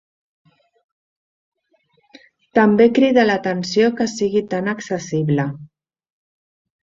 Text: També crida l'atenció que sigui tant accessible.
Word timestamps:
També 2.59 2.87
crida 2.97 3.27
l'atenció 3.27 3.91
que 3.99 4.07
sigui 4.13 4.43
tant 4.55 4.71
accessible. 4.75 5.45